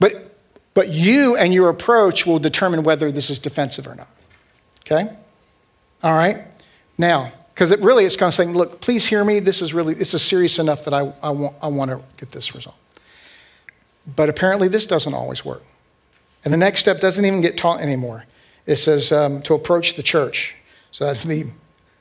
[0.00, 0.34] But,
[0.74, 4.08] but you and your approach will determine whether this is defensive or not.
[4.82, 5.14] Okay?
[6.02, 6.44] All right?
[6.96, 9.40] Now, because it really it's kind of saying, look, please hear me.
[9.40, 12.30] This is really, this is serious enough that I, I, want, I want to get
[12.30, 12.76] this result.
[14.14, 15.64] But apparently this doesn't always work.
[16.44, 18.26] And the next step doesn't even get taught anymore.
[18.64, 20.54] It says um, to approach the church.
[20.92, 21.46] So that's me,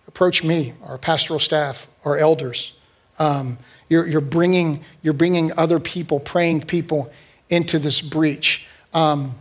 [0.07, 2.73] approach me, our pastoral staff, our elders.
[3.17, 3.57] Um,
[3.89, 7.11] you're, you're, bringing, you're bringing other people, praying people
[7.49, 8.67] into this breach.
[8.93, 9.31] Um,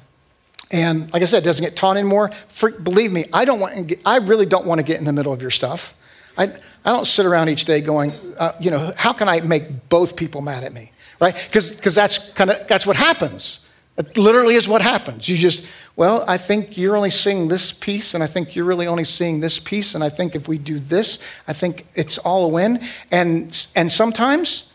[0.70, 2.31] and like I said, it doesn't get taught anymore.
[2.48, 5.35] For, believe me, I, don't want, I really don't want to get in the middle
[5.35, 5.92] of your stuff.
[6.38, 6.44] I,
[6.85, 10.16] I don't sit around each day going, uh, you know, how can I make both
[10.16, 11.35] people mad at me, right?
[11.35, 13.61] Because that's kind of that's what happens.
[13.99, 15.27] It literally is what happens.
[15.27, 18.87] You just, well, I think you're only seeing this piece, and I think you're really
[18.87, 21.18] only seeing this piece, and I think if we do this,
[21.49, 22.81] I think it's all a win.
[23.11, 24.75] And and sometimes,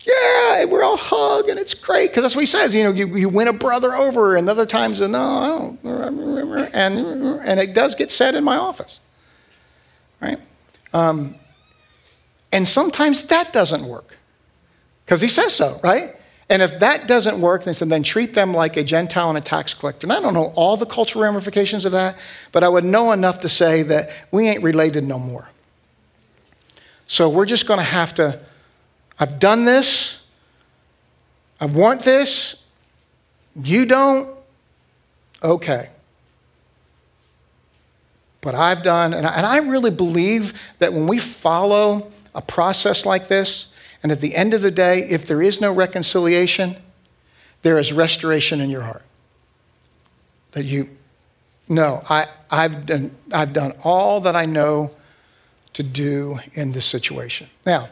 [0.00, 2.74] yeah, we're all hug and it's great because that's what he says.
[2.74, 6.98] You know, you, you win a brother over, and other times, no, I don't, and
[7.46, 8.98] and it does get said in my office,
[10.20, 10.40] right?
[10.96, 11.34] Um,
[12.52, 14.16] and sometimes that doesn't work
[15.04, 16.16] because he says so, right?
[16.48, 19.74] And if that doesn't work, then, then treat them like a Gentile and a tax
[19.74, 20.06] collector.
[20.06, 22.18] And I don't know all the cultural ramifications of that,
[22.50, 25.50] but I would know enough to say that we ain't related no more.
[27.06, 28.40] So we're just going to have to,
[29.20, 30.22] I've done this,
[31.60, 32.64] I want this,
[33.54, 34.34] you don't,
[35.42, 35.90] okay
[38.46, 39.12] what I've done.
[39.12, 44.36] And I, really believe that when we follow a process like this, and at the
[44.36, 46.76] end of the day, if there is no reconciliation,
[47.62, 49.04] there is restoration in your heart.
[50.52, 50.88] That you,
[51.68, 54.92] no, I, I've, done, I've done all that I know
[55.72, 57.48] to do in this situation.
[57.66, 57.88] Now,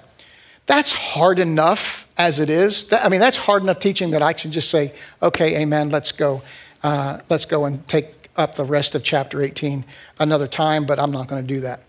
[0.67, 2.90] that's hard enough as it is.
[2.93, 6.43] I mean, that's hard enough teaching that I can just say, okay, amen, let's go.
[6.83, 9.85] Uh, let's go and take up the rest of chapter 18
[10.18, 11.83] another time, but I'm not going to do that.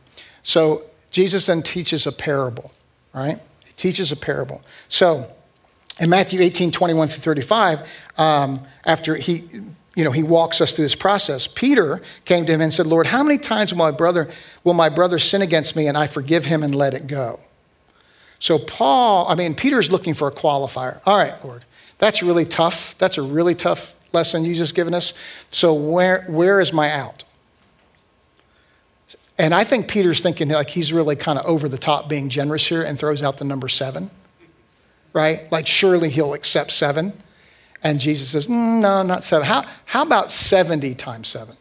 [0.43, 2.71] So Jesus then teaches a parable,
[3.13, 3.39] right?
[3.65, 4.61] He teaches a parable.
[4.89, 5.31] So
[5.99, 9.43] in Matthew 18, 21 through 35, um, after he,
[9.95, 13.07] you know, he walks us through this process, Peter came to him and said, Lord,
[13.07, 14.29] how many times will my brother,
[14.63, 17.39] will my brother sin against me and I forgive him and let it go?
[18.37, 21.01] So Paul, I mean, Peter's looking for a qualifier.
[21.07, 21.65] All right, Lord,
[21.97, 22.95] that's really tough.
[22.99, 25.13] That's a really tough lesson you just given us.
[25.49, 27.23] So where, where is my out?
[29.37, 32.67] And I think Peter's thinking like he's really kind of over the top being generous
[32.67, 34.09] here and throws out the number seven,
[35.11, 35.51] right?
[35.51, 37.13] Like surely he'll accept seven.
[37.83, 39.45] And Jesus says, mm, no, not seven.
[39.45, 41.55] How, how about 70 times seven?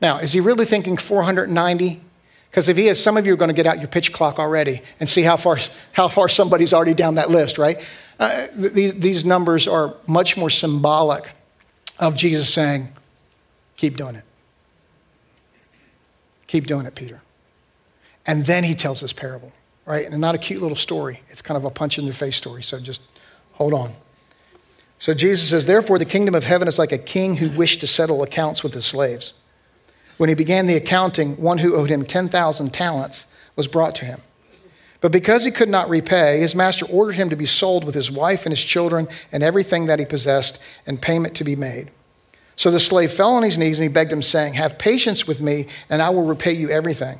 [0.00, 2.02] Now, is he really thinking 490?
[2.50, 4.38] Because if he is, some of you are going to get out your pitch clock
[4.38, 5.58] already and see how far,
[5.92, 7.80] how far somebody's already down that list, right?
[8.22, 11.32] Uh, these, these numbers are much more symbolic
[11.98, 12.88] of Jesus saying,
[13.76, 14.22] Keep doing it.
[16.46, 17.20] Keep doing it, Peter.
[18.24, 19.50] And then he tells this parable,
[19.86, 20.06] right?
[20.06, 22.62] And not a cute little story, it's kind of a punch in the face story.
[22.62, 23.02] So just
[23.54, 23.90] hold on.
[25.00, 27.88] So Jesus says, Therefore, the kingdom of heaven is like a king who wished to
[27.88, 29.32] settle accounts with his slaves.
[30.16, 34.20] When he began the accounting, one who owed him 10,000 talents was brought to him.
[35.02, 38.10] But because he could not repay, his master ordered him to be sold with his
[38.10, 41.90] wife and his children and everything that he possessed, and payment to be made.
[42.54, 45.40] So the slave fell on his knees and he begged him, saying, Have patience with
[45.40, 47.18] me, and I will repay you everything.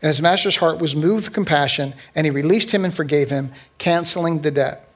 [0.00, 3.50] And his master's heart was moved with compassion, and he released him and forgave him,
[3.78, 4.88] canceling the debt.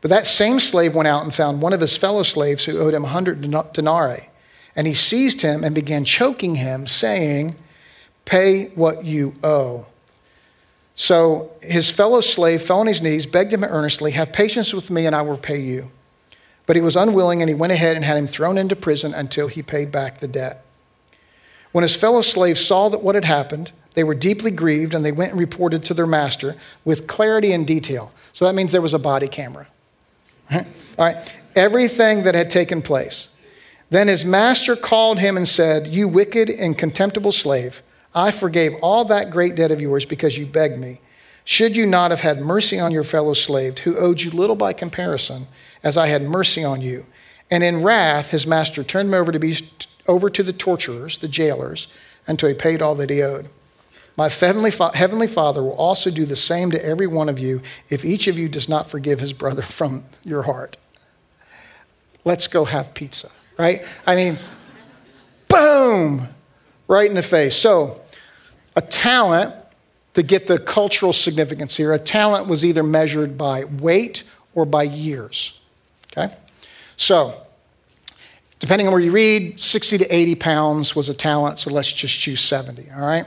[0.00, 2.94] But that same slave went out and found one of his fellow slaves who owed
[2.94, 4.28] him a hundred denarii.
[4.76, 7.56] And he seized him and began choking him, saying,
[8.24, 9.87] Pay what you owe.
[10.98, 15.06] So his fellow slave fell on his knees, begged him earnestly, Have patience with me,
[15.06, 15.92] and I will pay you.
[16.66, 19.46] But he was unwilling, and he went ahead and had him thrown into prison until
[19.46, 20.64] he paid back the debt.
[21.70, 25.12] When his fellow slaves saw that what had happened, they were deeply grieved, and they
[25.12, 28.10] went and reported to their master with clarity and detail.
[28.32, 29.68] So that means there was a body camera.
[30.52, 30.64] All
[30.98, 33.28] right, everything that had taken place.
[33.88, 37.82] Then his master called him and said, You wicked and contemptible slave,
[38.14, 41.00] I forgave all that great debt of yours because you begged me.
[41.44, 44.72] Should you not have had mercy on your fellow slave, who owed you little by
[44.72, 45.46] comparison,
[45.82, 47.06] as I had mercy on you?
[47.50, 49.56] And in wrath, his master turned him over to be
[50.06, 51.88] over to the torturers, the jailers,
[52.26, 53.48] until he paid all that he owed.
[54.16, 58.04] My heavenly, heavenly Father will also do the same to every one of you if
[58.04, 60.76] each of you does not forgive his brother from your heart.
[62.24, 63.86] Let's go have pizza, right?
[64.06, 64.38] I mean,
[65.48, 66.28] boom,
[66.88, 67.54] right in the face.
[67.54, 68.00] So,
[68.74, 69.54] a talent,
[70.14, 74.24] to get the cultural significance here, a talent was either measured by weight
[74.54, 75.58] or by years,
[76.10, 76.34] okay?
[76.96, 77.34] So,
[78.58, 82.18] depending on where you read, 60 to 80 pounds was a talent, so let's just
[82.18, 83.26] choose 70, all right?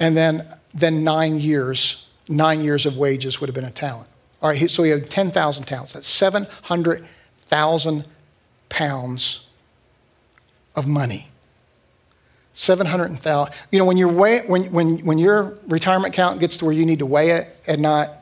[0.00, 4.08] and then, then nine years, nine years of wages would have been a talent.
[4.42, 5.92] All right, so he had 10,000 talents.
[5.94, 8.04] That's 700,000
[8.68, 9.48] pounds
[10.76, 11.28] of money.
[12.54, 13.52] 700,000.
[13.70, 16.86] You know, when, you weigh, when, when, when your retirement account gets to where you
[16.86, 18.12] need to weigh it and not,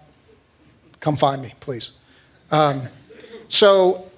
[1.00, 1.92] come find me, please.
[2.50, 2.78] Um,
[3.48, 4.10] so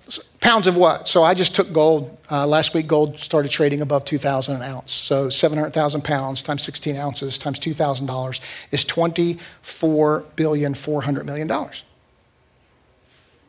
[0.45, 1.09] Pounds of what?
[1.09, 2.19] So I just took gold.
[2.31, 4.93] Uh, last week, gold started trading above 2,000 an ounce.
[4.93, 11.49] So 700,000 pounds times 16 ounces times $2,000 is $24 billion, $400 million.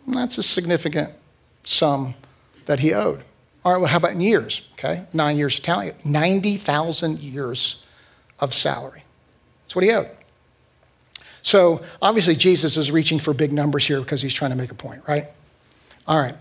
[0.07, 1.11] That's a significant
[1.63, 2.13] sum
[2.65, 3.21] that he owed.
[3.65, 4.69] All right, well, how about in years?
[4.73, 7.83] Okay, nine years of talent, 90,000 years
[8.39, 9.03] of salary.
[9.63, 10.09] That's what he owed.
[11.41, 14.75] So obviously, Jesus is reaching for big numbers here because he's trying to make a
[14.75, 15.25] point, right?
[16.07, 16.35] All right.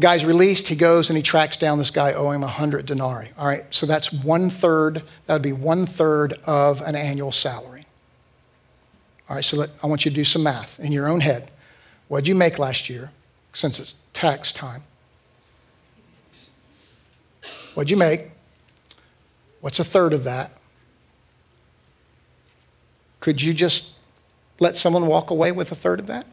[0.00, 3.30] Guy's released, he goes and he tracks down this guy owing him 100 denarii.
[3.36, 7.84] All right, so that's one third, that would be one third of an annual salary.
[9.28, 11.50] All right, so let, I want you to do some math in your own head.
[12.08, 13.10] What'd you make last year,
[13.52, 14.82] since it's tax time?
[17.74, 18.30] What'd you make?
[19.60, 20.50] What's a third of that?
[23.20, 23.98] Could you just
[24.58, 26.26] let someone walk away with a third of that?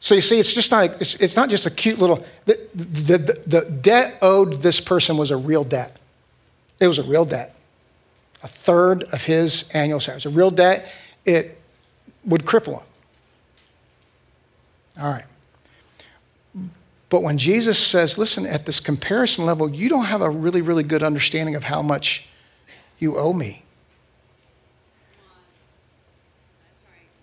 [0.00, 3.18] So you see, it's just not, it's, it's not just a cute little, the, the,
[3.18, 5.98] the, the debt owed this person was a real debt.
[6.78, 7.54] It was a real debt.
[8.42, 10.18] A third of his annual salary.
[10.18, 10.92] It's a real debt.
[11.24, 11.58] It
[12.24, 12.86] would cripple him.
[15.00, 15.24] All right.
[17.08, 20.82] But when Jesus says, listen, at this comparison level, you don't have a really, really
[20.82, 22.26] good understanding of how much
[22.98, 23.64] you owe me.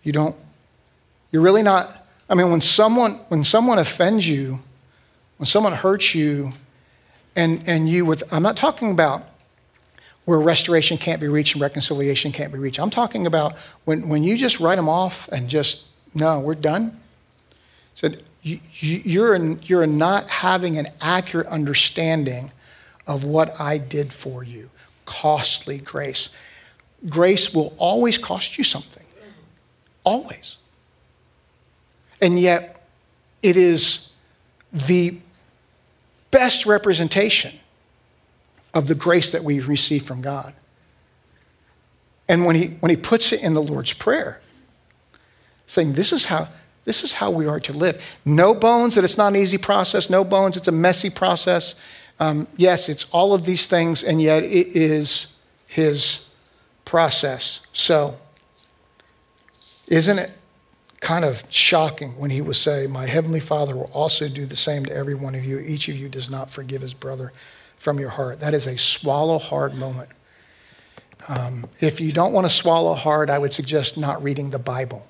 [0.03, 0.35] You don't,
[1.31, 4.59] you're really not I mean, when someone, when someone offends you,
[5.37, 6.51] when someone hurts you,
[7.35, 9.23] and, and you with, I'm not talking about
[10.25, 12.79] where restoration can't be reached and reconciliation can't be reached.
[12.79, 16.99] I'm talking about when, when you just write them off and just, no, we're done.
[17.93, 22.51] Said, you, you're, you're not having an accurate understanding
[23.08, 24.69] of what I did for you.
[25.06, 26.29] Costly grace.
[27.08, 29.06] Grace will always cost you something.
[30.03, 30.58] Always.
[32.21, 32.86] And yet,
[33.41, 34.12] it is
[34.71, 35.17] the
[36.32, 37.53] best representation
[38.73, 40.53] of the grace that we receive from God.
[42.28, 44.41] And when he, when he puts it in the Lord's Prayer,
[45.67, 46.47] saying, This is how.
[46.86, 48.17] This is how we are to live.
[48.25, 50.09] No bones that it's not an easy process.
[50.09, 51.75] No bones, it's a messy process.
[52.19, 55.36] Um, yes, it's all of these things, and yet it is
[55.67, 56.29] his
[56.86, 57.65] process.
[57.73, 58.17] So,
[59.88, 60.38] isn't it
[61.03, 64.86] kind of shocking when he would say, My heavenly Father will also do the same
[64.86, 65.59] to every one of you.
[65.59, 67.34] Each of you does not forgive his brother
[67.77, 68.39] from your heart.
[68.39, 70.09] That is a swallow hard moment.
[71.27, 75.05] Um, if you don't want to swallow hard, I would suggest not reading the Bible.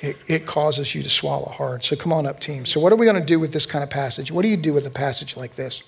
[0.00, 1.82] It, it causes you to swallow hard.
[1.82, 2.66] So come on up, team.
[2.66, 4.30] So, what are we going to do with this kind of passage?
[4.30, 5.82] What do you do with a passage like this?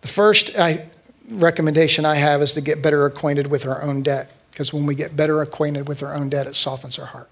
[0.00, 0.86] The first, I,
[1.30, 4.30] recommendation I have is to get better acquainted with our own debt.
[4.50, 7.28] Because when we get better acquainted with our own debt, it softens our heart.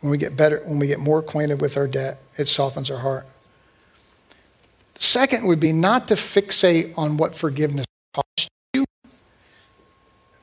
[0.00, 2.98] When we get better, when we get more acquainted with our debt, it softens our
[2.98, 3.26] heart.
[4.94, 7.84] The second would be not to fixate on what forgiveness
[8.14, 8.84] cost you.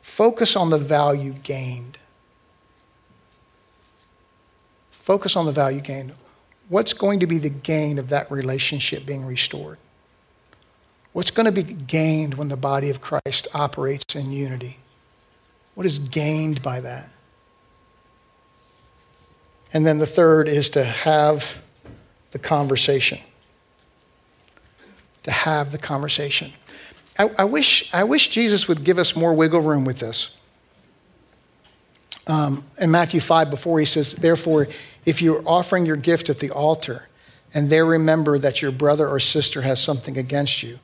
[0.02, 1.98] Focus on the value gained.
[5.04, 6.14] Focus on the value gain.
[6.70, 9.78] What's going to be the gain of that relationship being restored?
[11.12, 14.78] What's going to be gained when the body of Christ operates in unity?
[15.76, 17.10] What is gained by that?
[19.74, 21.62] And then the third is to have
[22.32, 23.20] the conversation.
[25.24, 26.54] To have the conversation.
[27.20, 30.38] I, I wish, I wish Jesus would give us more wiggle room with this.
[32.26, 34.68] Um, in Matthew 5, before he says, Therefore,
[35.06, 37.10] if you're offering your gift at the altar
[37.54, 40.80] and there remember that your brother or sister has something against you,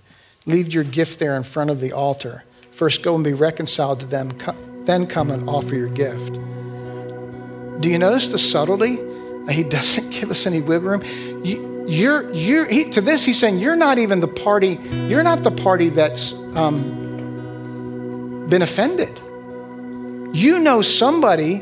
[0.45, 2.43] leave your gift there in front of the altar.
[2.71, 4.31] First, go and be reconciled to them,
[4.83, 6.33] then come and offer your gift.
[7.81, 8.99] Do you notice the subtlety?
[9.49, 11.01] He doesn't give us any wiggle room.
[11.43, 14.77] You, you're, you're, he, to this, he's saying, You're not even the party,
[15.07, 19.19] you're not the party that's um, been offended.
[20.33, 21.55] You know somebody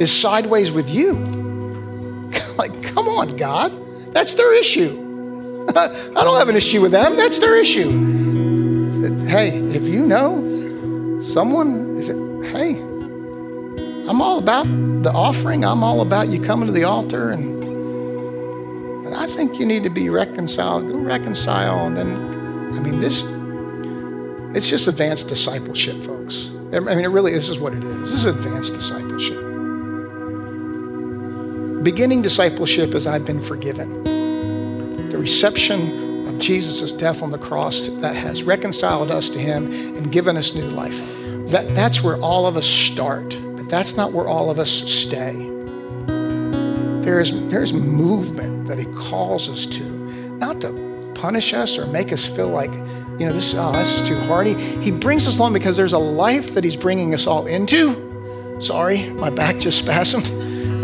[0.00, 1.12] is sideways with you.
[2.58, 3.72] like, come on, God.
[4.12, 5.66] That's their issue.
[5.76, 7.16] I don't have an issue with them.
[7.16, 9.02] That's their issue.
[9.02, 12.16] Said, Hey, if you know someone, said,
[12.52, 12.80] hey,
[14.08, 14.66] I'm all about
[15.02, 15.64] the offering.
[15.64, 17.58] I'm all about you coming to the altar and
[19.04, 20.88] but I think you need to be reconciled.
[20.88, 22.16] Go reconcile and then
[22.74, 23.24] I mean this
[24.56, 26.50] it's just advanced discipleship, folks.
[26.72, 28.10] I mean it really this is what it is.
[28.10, 29.42] This is advanced discipleship.
[31.82, 34.04] Beginning discipleship is I've been forgiven.
[35.08, 40.12] The reception of Jesus' death on the cross that has reconciled us to him and
[40.12, 40.98] given us new life.
[41.48, 43.38] That, that's where all of us start.
[43.56, 45.50] But that's not where all of us stay.
[47.02, 49.82] There's, there's movement that He calls us to,
[50.36, 52.72] not to punish us or make us feel like,
[53.18, 54.46] you know, this, oh, this is too hard.
[54.46, 58.60] He, he brings us along because there's a life that He's bringing us all into.
[58.60, 60.28] Sorry, my back just spasmed.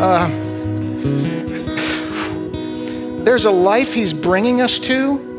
[0.01, 0.29] Uh,
[3.25, 5.31] there's a life He's bringing us to.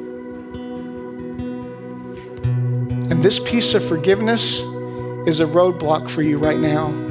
[3.11, 4.59] And this piece of forgiveness
[5.27, 7.05] is a roadblock for you right now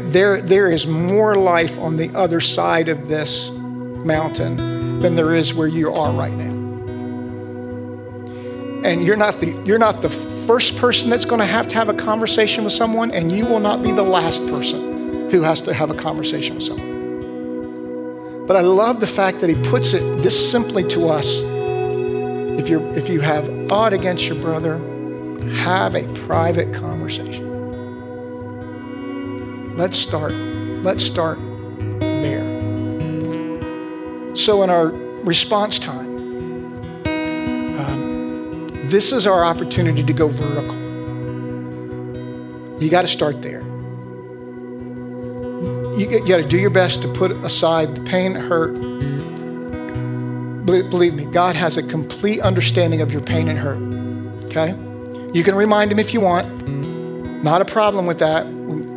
[0.00, 5.54] there, there is more life on the other side of this mountain than there is
[5.54, 6.53] where you are right now.
[8.84, 11.88] And you're not the, you're not the first person that's going to have to have
[11.88, 15.72] a conversation with someone, and you will not be the last person who has to
[15.72, 18.44] have a conversation with someone.
[18.46, 21.40] But I love the fact that he puts it this simply to us.
[22.60, 24.76] If, you're, if you have aught against your brother,
[25.62, 27.42] have a private conversation.
[29.76, 30.32] Let's start.
[30.32, 31.38] Let's start
[32.00, 32.44] there.
[34.36, 34.88] So, in our
[35.24, 36.13] response time,
[38.90, 40.82] this is our opportunity to go vertical.
[42.82, 43.62] You got to start there.
[45.98, 48.74] You got to do your best to put aside the pain, hurt.
[50.66, 53.80] Believe me, God has a complete understanding of your pain and hurt.
[54.46, 54.74] Okay?
[55.32, 56.68] You can remind Him if you want.
[57.44, 58.46] Not a problem with that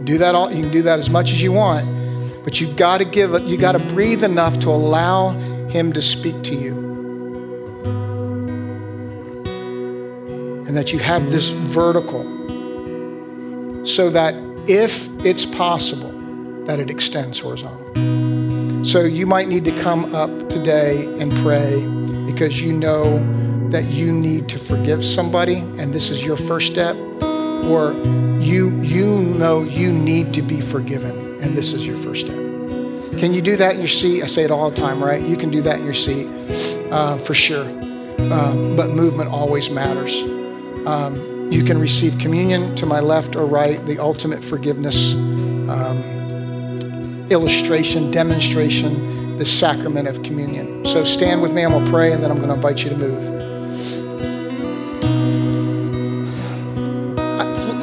[0.08, 1.86] do that all, you can do that as much as you want,
[2.44, 5.32] but you got to give you got to breathe enough to allow
[5.68, 6.87] him to speak to you.
[10.78, 12.24] That you have this vertical
[13.84, 14.36] so that
[14.70, 16.12] if it's possible,
[16.66, 18.86] that it extends horizontal.
[18.86, 21.84] So you might need to come up today and pray
[22.32, 23.18] because you know
[23.70, 26.96] that you need to forgive somebody and this is your first step
[27.66, 27.94] or
[28.40, 32.38] you, you know you need to be forgiven, and this is your first step.
[33.18, 34.22] Can you do that in your seat?
[34.22, 35.22] I say it all the time, right?
[35.22, 36.28] You can do that in your seat
[36.92, 37.66] uh, for sure.
[38.32, 40.37] Um, but movement always matters.
[40.88, 45.98] Um, you can receive communion to my left or right, the ultimate forgiveness um,
[47.30, 50.86] illustration, demonstration, the sacrament of communion.
[50.86, 53.34] So stand with me, I'm gonna pray, and then I'm gonna invite you to move.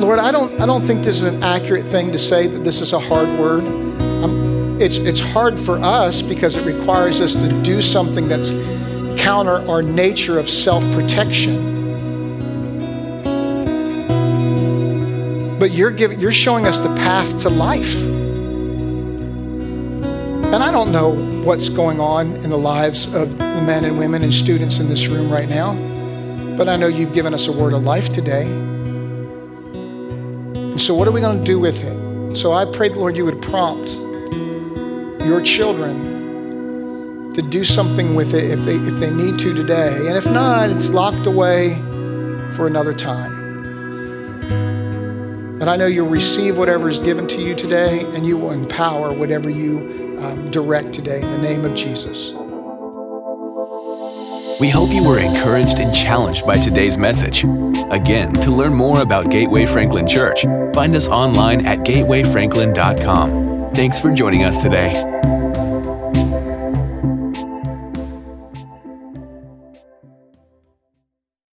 [0.00, 2.80] Lord, I don't, I don't think this is an accurate thing to say that this
[2.80, 3.64] is a hard word.
[4.24, 8.48] Um, it's, it's hard for us because it requires us to do something that's
[9.22, 11.73] counter our nature of self protection.
[15.64, 18.02] But you're, giving, you're showing us the path to life.
[20.44, 24.22] And I don't know what's going on in the lives of the men and women
[24.22, 25.72] and students in this room right now,
[26.58, 28.44] but I know you've given us a word of life today.
[30.52, 32.36] And so, what are we going to do with it?
[32.36, 33.94] So, I pray, Lord, you would prompt
[35.24, 40.08] your children to do something with it if they, if they need to today.
[40.08, 41.76] And if not, it's locked away
[42.54, 43.33] for another time.
[45.64, 49.14] But I know you'll receive whatever is given to you today and you will empower
[49.14, 52.32] whatever you um, direct today in the name of Jesus.
[54.60, 57.44] We hope you were encouraged and challenged by today's message.
[57.90, 60.42] Again, to learn more about Gateway Franklin Church,
[60.74, 63.72] find us online at gatewayfranklin.com.
[63.74, 65.13] Thanks for joining us today.